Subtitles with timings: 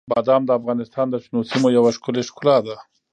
[0.13, 2.75] بادام د افغانستان د شنو سیمو یوه ښکلې ښکلا ده.